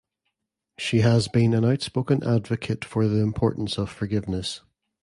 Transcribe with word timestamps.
She 0.79 1.01
has 1.01 1.27
been 1.27 1.53
an 1.53 1.63
outspoken 1.63 2.23
advocate 2.23 2.83
for 2.83 3.07
the 3.07 3.19
importance 3.19 3.77
of 3.77 3.91
forgiveness. 3.91 4.61